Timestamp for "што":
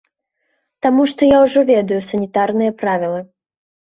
1.11-1.21